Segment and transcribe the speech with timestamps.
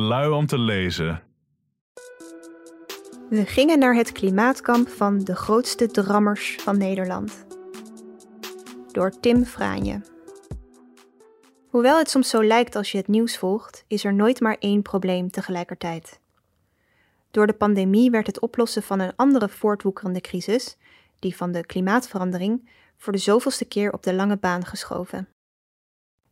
[0.00, 1.22] Lui om te lezen.
[3.28, 7.46] We gingen naar het klimaatkamp van de grootste drammers van Nederland.
[8.92, 10.00] Door Tim Fraanje.
[11.68, 14.82] Hoewel het soms zo lijkt als je het nieuws volgt, is er nooit maar één
[14.82, 16.20] probleem tegelijkertijd.
[17.30, 20.76] Door de pandemie werd het oplossen van een andere voortwoekerende crisis,
[21.18, 25.28] die van de klimaatverandering, voor de zoveelste keer op de lange baan geschoven.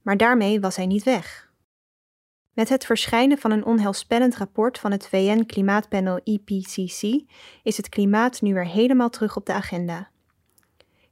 [0.02, 1.52] Maar daarmee was hij niet weg.
[2.54, 7.22] Met het verschijnen van een onheilspellend rapport van het VN-klimaatpanel IPCC
[7.62, 10.08] is het klimaat nu weer helemaal terug op de agenda.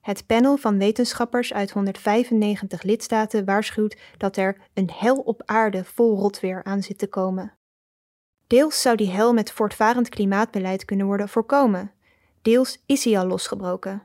[0.00, 6.16] Het panel van wetenschappers uit 195 lidstaten waarschuwt dat er een hel op aarde vol
[6.16, 7.52] rotweer aan zit te komen.
[8.46, 11.92] Deels zou die hel met voortvarend klimaatbeleid kunnen worden voorkomen.
[12.42, 14.02] Deels is hij al losgebroken.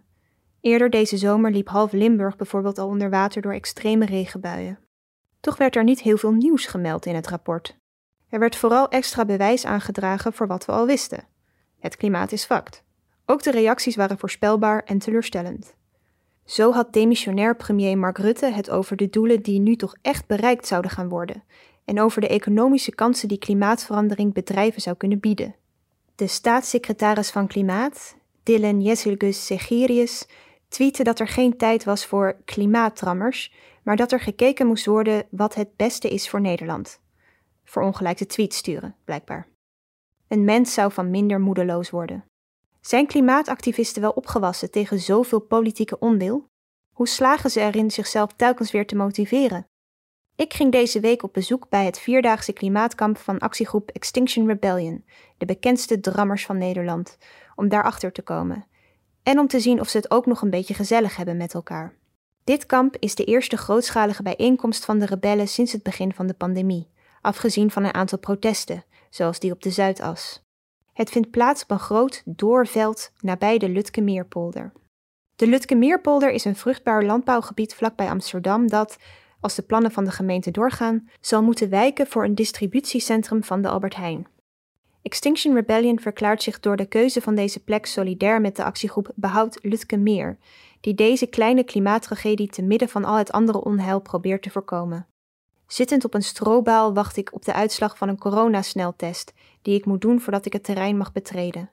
[0.62, 4.87] Eerder deze zomer liep half Limburg bijvoorbeeld al onder water door extreme regenbuien.
[5.48, 7.78] Toch werd er niet heel veel nieuws gemeld in het rapport.
[8.30, 11.28] Er werd vooral extra bewijs aangedragen voor wat we al wisten.
[11.80, 12.84] Het klimaat is fact.
[13.26, 15.76] Ook de reacties waren voorspelbaar en teleurstellend.
[16.46, 20.68] Zo had demissionair premier Mark Rutte het over de doelen die nu toch echt bereikt
[20.68, 21.44] zouden gaan worden
[21.86, 25.56] en over de economische kansen die klimaatverandering bedrijven zou kunnen bieden.
[26.16, 30.28] De staatssecretaris van Klimaat, Dylan Jesilgus Segerius,
[30.68, 33.52] tweette dat er geen tijd was voor klimaattrammers,
[33.88, 37.02] maar dat er gekeken moest worden wat het beste is voor Nederland.
[37.64, 39.48] Voor ongelijke tweets sturen, blijkbaar.
[40.28, 42.26] Een mens zou van minder moedeloos worden.
[42.82, 46.50] Zijn klimaatactivisten wel opgewassen tegen zoveel politieke onwil?
[46.94, 49.68] Hoe slagen ze erin zichzelf telkens weer te motiveren?
[50.36, 55.06] Ik ging deze week op bezoek bij het vierdaagse klimaatkamp van actiegroep Extinction Rebellion,
[55.38, 57.18] de bekendste drammers van Nederland,
[57.56, 58.68] om daarachter te komen.
[59.24, 61.98] En om te zien of ze het ook nog een beetje gezellig hebben met elkaar.
[62.48, 66.34] Dit kamp is de eerste grootschalige bijeenkomst van de rebellen sinds het begin van de
[66.34, 66.90] pandemie,
[67.22, 70.44] afgezien van een aantal protesten, zoals die op de Zuidas.
[70.94, 74.72] Het vindt plaats op een groot doorveld nabij de Lutkemeerpolder.
[75.36, 78.98] De Lutkemeerpolder is een vruchtbaar landbouwgebied vlakbij Amsterdam dat,
[79.40, 83.70] als de plannen van de gemeente doorgaan, zal moeten wijken voor een distributiecentrum van de
[83.70, 84.28] Albert Heijn.
[85.08, 89.60] Extinction Rebellion verklaart zich door de keuze van deze plek solidair met de actiegroep Behoud
[89.62, 90.38] Lutkemeer,
[90.82, 95.08] die deze kleine klimaattragedie te midden van al het andere onheil probeert te voorkomen.
[95.68, 100.02] Zittend op een strobaal wacht ik op de uitslag van een coronasneltest die ik moet
[100.02, 101.70] doen voordat ik het terrein mag betreden.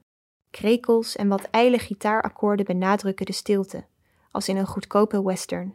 [0.51, 3.85] Krekels en wat ijle gitaarakkoorden benadrukken de stilte,
[4.31, 5.75] als in een goedkope western.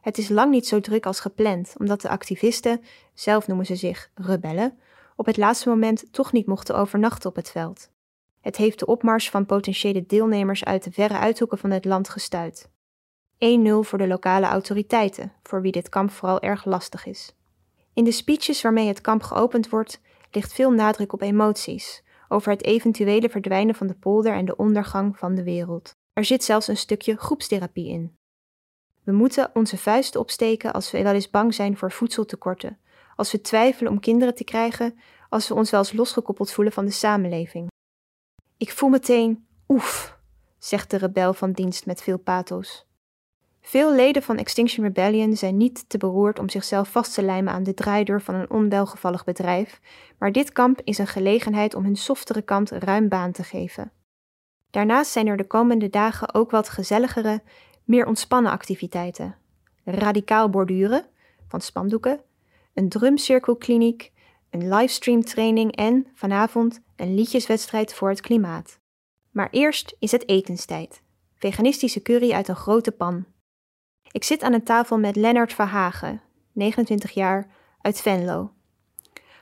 [0.00, 2.80] Het is lang niet zo druk als gepland, omdat de activisten,
[3.14, 4.78] zelf noemen ze zich rebellen,
[5.16, 7.90] op het laatste moment toch niet mochten overnachten op het veld.
[8.40, 12.70] Het heeft de opmars van potentiële deelnemers uit de verre uithoeken van het land gestuit.
[13.34, 13.38] 1-0
[13.80, 17.34] voor de lokale autoriteiten, voor wie dit kamp vooral erg lastig is.
[17.94, 22.64] In de speeches waarmee het kamp geopend wordt, ligt veel nadruk op emoties, over het
[22.64, 25.96] eventuele verdwijnen van de polder en de ondergang van de wereld.
[26.12, 28.16] Er zit zelfs een stukje groepstherapie in.
[29.02, 32.78] We moeten onze vuisten opsteken als we wel eens bang zijn voor voedseltekorten,
[33.16, 34.98] als we twijfelen om kinderen te krijgen,
[35.28, 37.68] als we ons wel eens losgekoppeld voelen van de samenleving.
[38.56, 40.18] Ik voel meteen oef,
[40.58, 42.86] zegt de rebel van dienst met veel pathos.
[43.60, 47.62] Veel leden van Extinction Rebellion zijn niet te beroerd om zichzelf vast te lijmen aan
[47.62, 49.80] de draaideur van een onwelgevallig bedrijf,
[50.18, 53.92] maar dit kamp is een gelegenheid om hun softere kant ruim baan te geven.
[54.70, 57.42] Daarnaast zijn er de komende dagen ook wat gezelligere,
[57.84, 59.36] meer ontspannen activiteiten.
[59.84, 61.06] Radicaal borduren,
[61.48, 62.20] van spandoeken,
[62.74, 64.12] een drumcirkelkliniek,
[64.50, 68.78] een livestreamtraining en, vanavond, een liedjeswedstrijd voor het klimaat.
[69.30, 71.02] Maar eerst is het etenstijd.
[71.34, 73.24] Veganistische curry uit een grote pan.
[74.10, 76.22] Ik zit aan een tafel met Lennart Verhagen,
[76.52, 77.50] 29 jaar,
[77.80, 78.52] uit Venlo.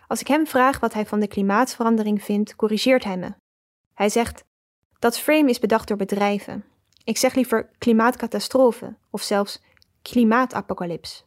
[0.06, 3.34] Als ik hem vraag wat hij van de klimaatverandering vindt, corrigeert hij me.
[3.94, 4.44] Hij zegt:
[4.98, 6.64] Dat frame is bedacht door bedrijven.
[7.04, 9.62] Ik zeg liever klimaatcatastrofe of zelfs
[10.02, 11.24] klimaatapocalyps.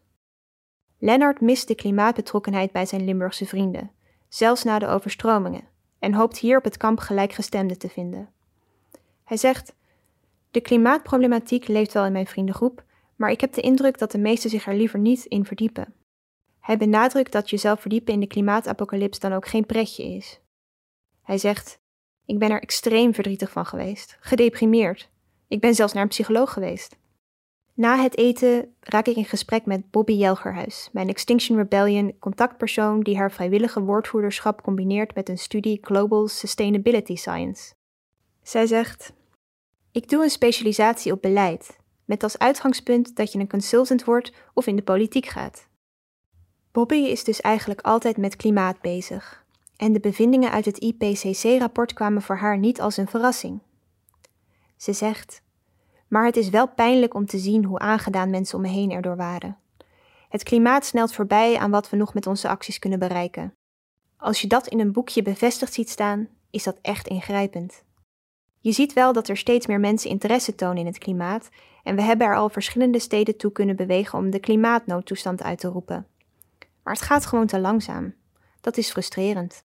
[1.06, 3.92] Lennart mist de klimaatbetrokkenheid bij zijn Limburgse vrienden,
[4.30, 5.68] zelfs na de overstromingen,
[6.00, 8.30] en hoopt hier op het kamp gelijkgestemden te vinden.
[9.24, 9.76] Hij zegt:
[10.52, 12.84] De klimaatproblematiek leeft wel in mijn vriendengroep,
[13.16, 15.94] maar ik heb de indruk dat de meesten zich er liever niet in verdiepen.
[16.60, 20.40] Hij benadrukt dat jezelf verdiepen in de klimaatapocalyps dan ook geen pretje is.
[21.22, 21.80] Hij zegt:
[22.26, 25.10] Ik ben er extreem verdrietig van geweest, gedeprimeerd.
[25.48, 26.98] Ik ben zelfs naar een psycholoog geweest.
[27.76, 33.18] Na het eten raak ik in gesprek met Bobby Jelgerhuis, mijn Extinction Rebellion contactpersoon die
[33.18, 37.74] haar vrijwillige woordvoerderschap combineert met een studie Global Sustainability Science.
[38.44, 39.14] Zij zegt:
[39.92, 44.68] Ik doe een specialisatie op beleid, met als uitgangspunt dat je een consultant wordt of
[44.68, 45.68] in de politiek gaat.
[46.72, 49.46] Bobby is dus eigenlijk altijd met klimaat bezig.
[49.78, 53.60] En de bevindingen uit het IPCC-rapport kwamen voor haar niet als een verrassing.
[54.78, 55.44] Ze zegt:
[56.08, 59.16] Maar het is wel pijnlijk om te zien hoe aangedaan mensen om me heen erdoor
[59.16, 59.58] waren.
[60.30, 63.54] Het klimaat snelt voorbij aan wat we nog met onze acties kunnen bereiken.
[64.18, 67.84] Als je dat in een boekje bevestigd ziet staan, is dat echt ingrijpend.
[68.60, 71.50] Je ziet wel dat er steeds meer mensen interesse tonen in het klimaat
[71.84, 75.68] en we hebben er al verschillende steden toe kunnen bewegen om de klimaatnoodtoestand uit te
[75.68, 76.08] roepen.
[76.84, 78.14] Maar het gaat gewoon te langzaam.
[78.62, 79.65] Dat is frustrerend.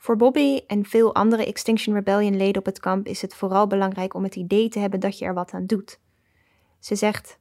[0.00, 4.14] Voor Bobby en veel andere Extinction Rebellion leden op het kamp is het vooral belangrijk
[4.14, 6.00] om het idee te hebben dat je er wat aan doet.
[6.78, 7.38] Ze zegt: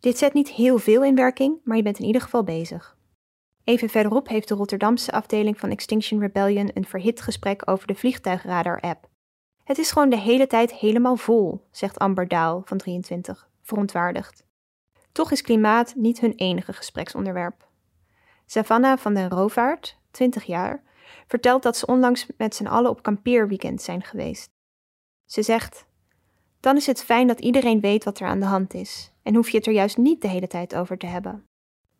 [0.00, 2.96] Dit zet niet heel veel in werking, maar je bent in ieder geval bezig.
[3.64, 9.08] Even verderop heeft de Rotterdamse afdeling van Extinction Rebellion een verhit gesprek over de vliegtuigradar-app.
[9.64, 14.44] Het is gewoon de hele tijd helemaal vol, zegt Amber Daal van 23, verontwaardigd.
[15.12, 17.68] Toch is klimaat niet hun enige gespreksonderwerp.
[18.46, 20.82] Savannah van den Rovaart, 20 jaar,
[21.26, 24.50] vertelt dat ze onlangs met z'n allen op kampeerweekend zijn geweest.
[25.24, 25.86] Ze zegt:
[26.60, 29.48] Dan is het fijn dat iedereen weet wat er aan de hand is en hoef
[29.50, 31.46] je het er juist niet de hele tijd over te hebben.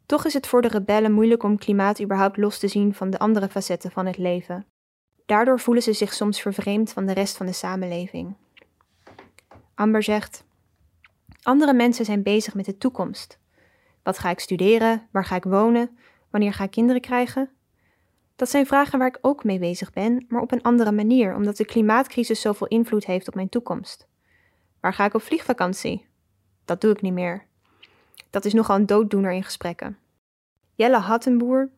[0.07, 3.19] Toch is het voor de rebellen moeilijk om klimaat überhaupt los te zien van de
[3.19, 4.67] andere facetten van het leven.
[5.27, 8.37] Daardoor voelen ze zich soms vervreemd van de rest van de samenleving.
[9.75, 10.45] Amber zegt:
[11.43, 13.39] Andere mensen zijn bezig met de toekomst.
[14.03, 15.09] Wat ga ik studeren?
[15.11, 15.99] Waar ga ik wonen?
[16.31, 17.51] Wanneer ga ik kinderen krijgen?
[18.37, 21.57] Dat zijn vragen waar ik ook mee bezig ben, maar op een andere manier, omdat
[21.57, 24.07] de klimaatcrisis zoveel invloed heeft op mijn toekomst.
[24.81, 26.07] Waar ga ik op vliegvakantie?
[26.65, 27.47] Dat doe ik niet meer.
[28.31, 29.99] Dat is nogal een dooddoener in gesprekken.
[30.75, 31.71] Jelle Hattenboer,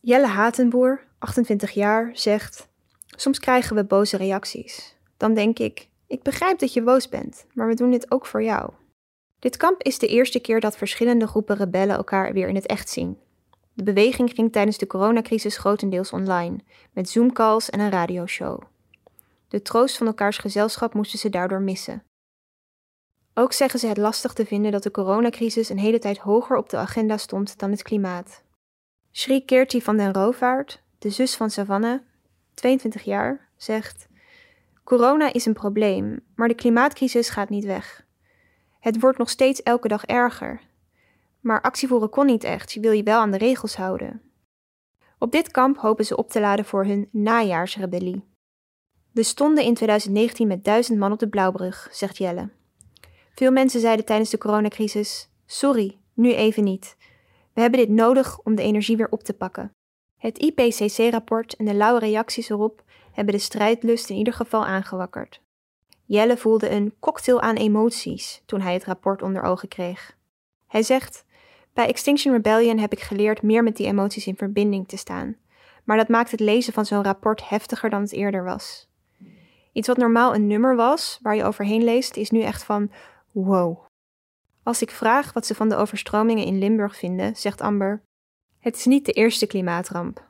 [0.00, 2.68] Jelle Hatenboer, 28 jaar, zegt:
[3.06, 4.96] Soms krijgen we boze reacties.
[5.16, 8.42] Dan denk ik: Ik begrijp dat je boos bent, maar we doen dit ook voor
[8.42, 8.72] jou.
[9.38, 12.88] Dit kamp is de eerste keer dat verschillende groepen rebellen elkaar weer in het echt
[12.88, 13.18] zien.
[13.74, 16.58] De beweging ging tijdens de coronacrisis grotendeels online,
[16.92, 18.62] met Zoom-calls en een radioshow.
[19.48, 22.02] De troost van elkaars gezelschap moesten ze daardoor missen.
[23.34, 26.68] Ook zeggen ze het lastig te vinden dat de coronacrisis een hele tijd hoger op
[26.68, 28.42] de agenda stond dan het klimaat.
[29.12, 32.00] Shri Kirti van den Roovaart, de zus van Savannah,
[32.54, 34.08] 22 jaar, zegt:
[34.84, 38.04] Corona is een probleem, maar de klimaatcrisis gaat niet weg.
[38.80, 40.60] Het wordt nog steeds elke dag erger.
[41.42, 44.22] Maar actievoeren kon niet echt, je wil je wel aan de regels houden.
[45.18, 48.24] Op dit kamp hopen ze op te laden voor hun najaarsrebellie.
[49.12, 52.50] We stonden in 2019 met duizend man op de Blauwbrug, zegt Jelle.
[53.34, 56.96] Veel mensen zeiden tijdens de coronacrisis: Sorry, nu even niet.
[57.52, 59.72] We hebben dit nodig om de energie weer op te pakken.
[60.18, 65.40] Het IPCC-rapport en de lauwe reacties erop hebben de strijdlust in ieder geval aangewakkerd.
[66.04, 70.16] Jelle voelde een cocktail aan emoties toen hij het rapport onder ogen kreeg.
[70.66, 71.24] Hij zegt:
[71.72, 75.36] Bij Extinction Rebellion heb ik geleerd meer met die emoties in verbinding te staan,
[75.84, 78.88] maar dat maakt het lezen van zo'n rapport heftiger dan het eerder was.
[79.72, 82.90] Iets wat normaal een nummer was, waar je overheen leest, is nu echt van
[83.30, 83.78] wow.
[84.62, 88.02] Als ik vraag wat ze van de overstromingen in Limburg vinden, zegt Amber:
[88.58, 90.24] Het is niet de eerste klimaatramp.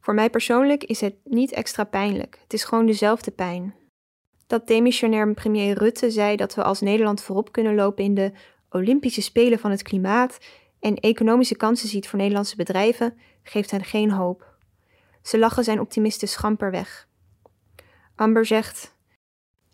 [0.00, 3.74] Voor mij persoonlijk is het niet extra pijnlijk, het is gewoon dezelfde pijn.
[4.46, 8.32] Dat demissionair premier Rutte zei dat we als Nederland voorop kunnen lopen in de
[8.70, 10.38] Olympische Spelen van het klimaat
[10.84, 14.56] en economische kansen ziet voor Nederlandse bedrijven, geeft hen geen hoop.
[15.22, 17.08] Ze lachen zijn optimisten schamper weg.
[18.14, 18.94] Amber zegt: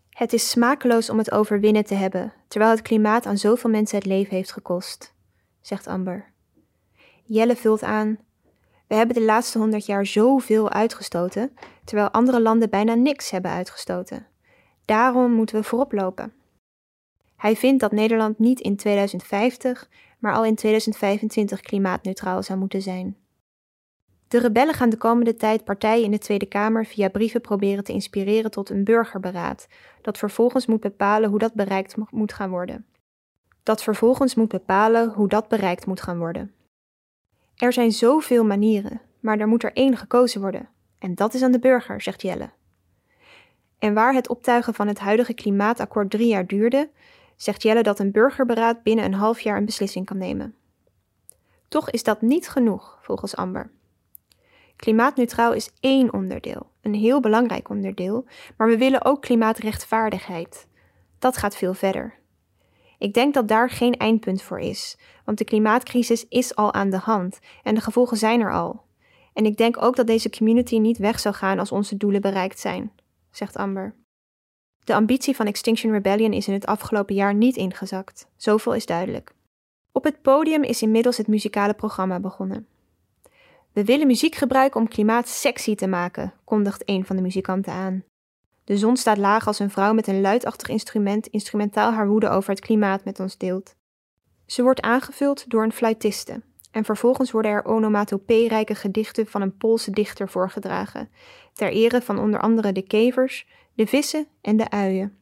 [0.09, 3.97] Het is smakeloos om het over winnen te hebben, terwijl het klimaat aan zoveel mensen
[3.97, 5.13] het leven heeft gekost,
[5.61, 6.31] zegt Amber.
[7.23, 8.17] Jelle vult aan:
[8.87, 11.53] We hebben de laatste honderd jaar zoveel uitgestoten,
[11.83, 14.27] terwijl andere landen bijna niks hebben uitgestoten.
[14.85, 16.33] Daarom moeten we voorop lopen.
[17.35, 19.89] Hij vindt dat Nederland niet in 2050,
[20.21, 23.17] maar al in 2025 klimaatneutraal zou moeten zijn.
[24.27, 27.91] De rebellen gaan de komende tijd partijen in de Tweede Kamer via brieven proberen te
[27.91, 29.67] inspireren tot een burgerberaad,
[30.01, 32.85] dat vervolgens moet bepalen hoe dat bereikt moet gaan worden.
[33.63, 36.53] Dat vervolgens moet bepalen hoe dat bereikt moet gaan worden.
[37.55, 40.69] Er zijn zoveel manieren, maar er moet er één gekozen worden.
[40.99, 42.49] En dat is aan de burger, zegt Jelle.
[43.79, 46.89] En waar het optuigen van het huidige klimaatakkoord drie jaar duurde,
[47.41, 50.55] zegt Jelle dat een burgerberaad binnen een half jaar een beslissing kan nemen.
[51.67, 53.71] Toch is dat niet genoeg, volgens Amber.
[54.75, 58.25] Klimaatneutraal is één onderdeel, een heel belangrijk onderdeel,
[58.57, 60.67] maar we willen ook klimaatrechtvaardigheid.
[61.19, 62.19] Dat gaat veel verder.
[62.97, 66.97] Ik denk dat daar geen eindpunt voor is, want de klimaatcrisis is al aan de
[66.97, 68.83] hand en de gevolgen zijn er al.
[69.33, 72.59] En ik denk ook dat deze community niet weg zou gaan als onze doelen bereikt
[72.59, 72.91] zijn,
[73.31, 74.00] zegt Amber.
[74.83, 78.27] De ambitie van Extinction Rebellion is in het afgelopen jaar niet ingezakt.
[78.35, 79.33] Zoveel is duidelijk.
[79.91, 82.67] Op het podium is inmiddels het muzikale programma begonnen.
[83.73, 88.03] We willen muziek gebruiken om klimaat sexy te maken, kondigt een van de muzikanten aan.
[88.63, 92.49] De zon staat laag als een vrouw met een luidachtig instrument instrumentaal haar woede over
[92.49, 93.75] het klimaat met ons deelt.
[94.45, 99.91] Ze wordt aangevuld door een fluitiste en vervolgens worden er onomatopee-rijke gedichten van een Poolse
[99.91, 101.09] dichter voorgedragen,
[101.53, 105.17] ter ere van onder andere de kevers, de vissen en de uien.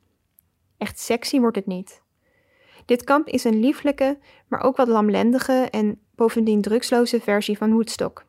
[0.78, 2.02] Echt sexy wordt het niet.
[2.86, 8.26] Dit kamp is een lieflijke, maar ook wat lamlendige en bovendien drugsloze versie van Woodstock.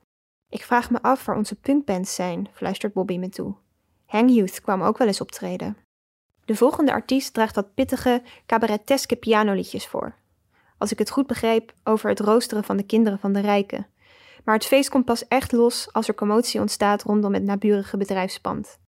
[0.49, 3.55] Ik vraag me af waar onze punkbands zijn, fluistert Bobby me toe.
[4.07, 5.77] Hang Youth kwam ook wel eens optreden.
[6.45, 10.15] De volgende artiest draagt wat pittige, cabareteske pianoliedjes voor.
[10.79, 13.87] Als ik het goed begreep, over het roosteren van de kinderen van de rijken.
[14.45, 18.80] Maar het feest komt pas echt los als er commotie ontstaat rondom het naburige bedrijfspand.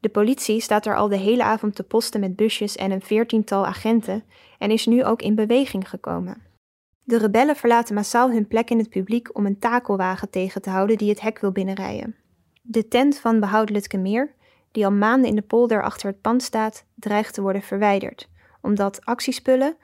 [0.00, 3.66] De politie staat er al de hele avond te posten met busjes en een veertiental
[3.66, 4.24] agenten
[4.58, 6.42] en is nu ook in beweging gekomen.
[7.04, 10.98] De rebellen verlaten massaal hun plek in het publiek om een takelwagen tegen te houden
[10.98, 12.16] die het hek wil binnenrijden.
[12.62, 14.34] De tent van Behoud Lutkemeer,
[14.72, 18.28] die al maanden in de polder achter het pand staat, dreigt te worden verwijderd,
[18.60, 19.76] omdat actiespullen,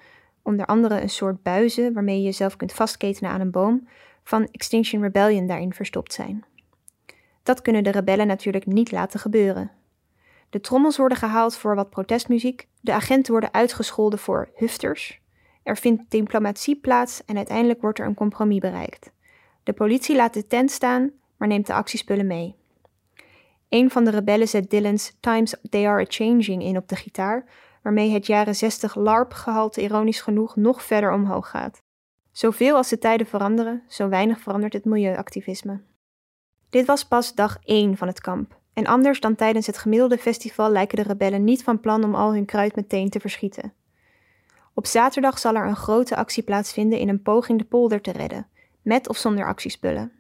[0.43, 3.89] onder andere een soort buizen waarmee je jezelf kunt vastketenen aan een boom,
[4.25, 6.45] van Extinction Rebellion daarin verstopt zijn.
[7.43, 9.71] Dat kunnen de rebellen natuurlijk niet laten gebeuren.
[10.57, 15.21] De trommels worden gehaald voor wat protestmuziek, de agenten worden uitgescholden voor hufters,
[15.63, 19.13] er vindt diplomatie plaats en uiteindelijk wordt er een compromis bereikt.
[19.63, 22.55] De politie laat de tent staan, maar neemt de actiespullen mee.
[23.69, 27.45] Een van de rebellen zet Dylan's Times They Are a Changing in op de gitaar,
[27.83, 31.83] waarmee het jaren 60 LARP-gehalte ironisch genoeg nog verder omhoog gaat.
[32.33, 35.81] Zoveel als de tijden veranderen, zo weinig verandert het milieuactivisme.
[36.71, 38.65] Dit was pas dag 1 van het kamp.
[38.77, 42.33] En anders dan tijdens het gemiddelde festival lijken de rebellen niet van plan om al
[42.33, 43.73] hun kruid meteen te verschieten.
[44.75, 48.47] Op zaterdag zal er een grote actie plaatsvinden in een poging de polder te redden,
[48.83, 50.13] met of zonder actiespullen.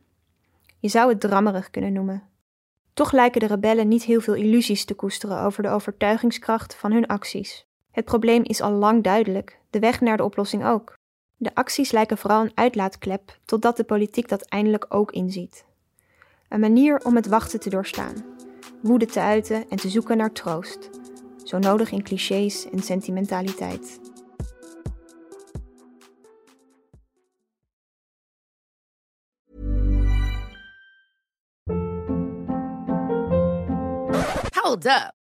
[0.79, 2.23] Je zou het drammerig kunnen noemen.
[2.95, 7.07] Toch lijken de rebellen niet heel veel illusies te koesteren over de overtuigingskracht van hun
[7.07, 7.67] acties.
[7.91, 10.95] Het probleem is al lang duidelijk, de weg naar de oplossing ook.
[11.37, 15.65] De acties lijken vooral een uitlaatklep totdat de politiek dat eindelijk ook inziet.
[16.49, 18.36] Een manier om het wachten te doorstaan,
[18.83, 20.90] woede te uiten en te zoeken naar troost,
[21.45, 24.00] zo nodig in clichés en sentimentaliteit.
[34.52, 35.25] Hold up.